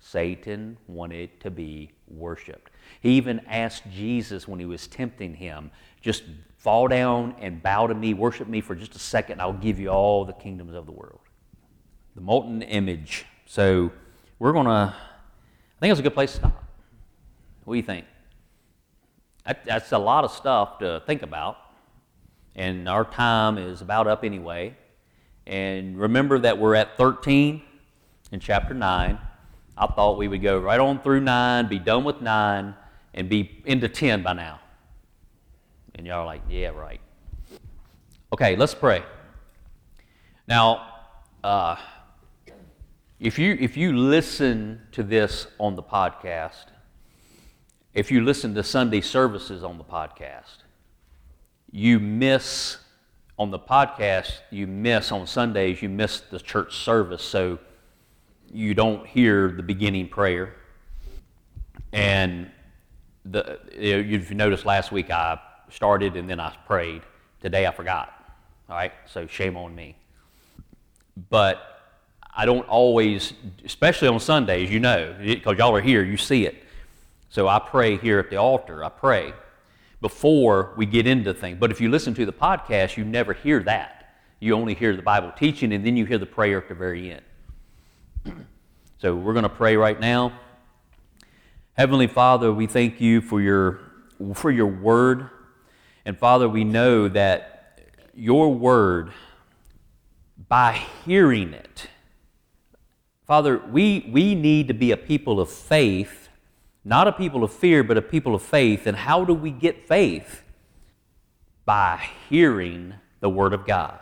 [0.00, 2.70] Satan wanted to be worshiped.
[3.00, 5.70] He even asked Jesus when he was tempting him,
[6.02, 6.24] just
[6.58, 9.88] fall down and bow to me, worship me for just a second, I'll give you
[9.88, 11.20] all the kingdoms of the world.
[12.14, 13.24] The molten image.
[13.46, 13.90] So
[14.38, 16.64] we're going to, I think it's a good place to stop.
[17.64, 18.04] What do you think?
[19.64, 21.56] That's a lot of stuff to think about.
[22.54, 24.76] And our time is about up anyway.
[25.46, 27.62] And remember that we're at 13
[28.30, 29.18] in chapter 9.
[29.76, 32.74] I thought we would go right on through 9, be done with 9,
[33.14, 34.60] and be into 10 by now.
[35.94, 37.00] And y'all are like, yeah, right.
[38.32, 39.02] Okay, let's pray.
[40.48, 40.88] Now,
[41.44, 41.76] uh,
[43.20, 46.66] if you if you listen to this on the podcast,
[47.94, 50.64] if you listen to Sunday services on the podcast,
[51.70, 52.78] you miss
[53.38, 57.58] on the podcast, you miss on Sundays, you miss the church service, so
[58.52, 60.54] you don't hear the beginning prayer.
[61.92, 62.50] And
[63.24, 65.38] the, if you noticed last week, I
[65.72, 67.02] started and then I prayed.
[67.40, 68.12] Today I forgot.
[68.68, 69.96] All right, so shame on me.
[71.28, 71.72] But
[72.34, 76.62] I don't always, especially on Sundays, you know, because y'all are here, you see it.
[77.28, 78.84] So I pray here at the altar.
[78.84, 79.34] I pray
[80.00, 81.58] before we get into things.
[81.58, 84.16] But if you listen to the podcast, you never hear that.
[84.40, 87.12] You only hear the Bible teaching, and then you hear the prayer at the very
[87.12, 87.22] end.
[88.98, 90.32] so we're going to pray right now.
[91.74, 93.80] Heavenly Father, we thank you for your,
[94.34, 95.30] for your word.
[96.04, 97.80] And Father, we know that
[98.14, 99.12] your word,
[100.48, 101.88] by hearing it,
[103.26, 106.22] Father, we, we need to be a people of faith
[106.84, 108.86] not a people of fear, but a people of faith.
[108.86, 110.42] And how do we get faith?
[111.64, 114.00] By hearing the Word of God.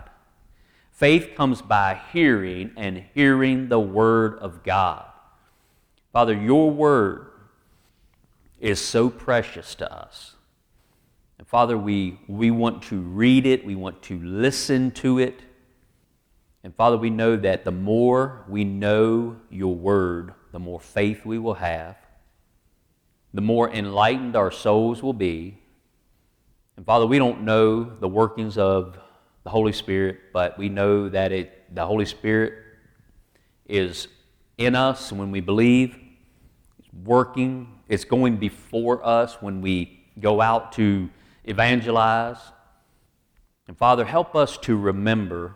[0.90, 5.06] Faith comes by hearing and hearing the Word of God.
[6.12, 7.26] Father, your Word
[8.58, 10.36] is so precious to us.
[11.40, 15.40] And Father, we, we want to read it, we want to listen to it.
[16.62, 21.38] And Father, we know that the more we know your word, the more faith we
[21.38, 21.96] will have,
[23.32, 25.56] the more enlightened our souls will be.
[26.76, 28.98] And Father, we don't know the workings of
[29.42, 32.52] the Holy Spirit, but we know that it, the Holy Spirit
[33.66, 34.08] is
[34.58, 35.96] in us when we believe,
[36.78, 41.08] it's working, it's going before us when we go out to
[41.44, 42.38] evangelize.
[43.68, 45.54] And Father, help us to remember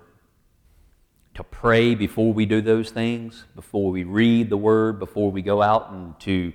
[1.34, 5.62] to pray before we do those things, before we read the Word, before we go
[5.62, 6.52] out and to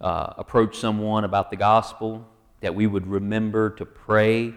[0.00, 2.26] uh, approach someone about the gospel,
[2.60, 4.54] that we would remember to pray.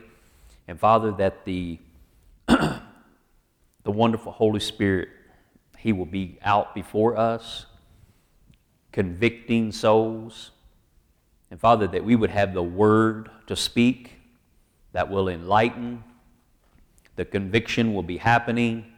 [0.67, 1.80] And Father, that the,
[2.47, 2.82] the
[3.84, 5.09] wonderful Holy Spirit,
[5.80, 7.65] He will be out before us,
[8.91, 10.51] convicting souls.
[11.54, 14.14] And Father, that we would have the Word to speak
[14.91, 16.04] that will enlighten.
[17.16, 18.91] The conviction will be happening.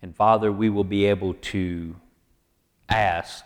[0.00, 1.96] And Father, we will be able to
[2.88, 3.44] ask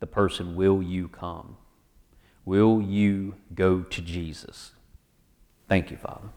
[0.00, 1.56] the person, Will you come?
[2.44, 4.72] Will you go to Jesus?
[5.68, 6.30] Thank you, Father.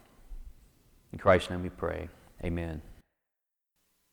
[1.12, 2.08] In Christ's name we pray.
[2.44, 2.84] Amen.